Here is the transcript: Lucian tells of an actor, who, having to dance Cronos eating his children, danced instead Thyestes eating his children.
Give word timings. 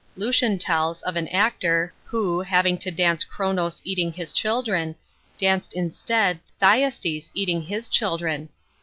Lucian 0.17 0.57
tells 0.57 1.03
of 1.03 1.15
an 1.15 1.27
actor, 1.27 1.93
who, 2.05 2.41
having 2.41 2.75
to 2.75 2.89
dance 2.89 3.23
Cronos 3.23 3.83
eating 3.85 4.11
his 4.11 4.33
children, 4.33 4.95
danced 5.37 5.75
instead 5.75 6.39
Thyestes 6.59 7.29
eating 7.35 7.61
his 7.61 7.87
children. 7.87 8.49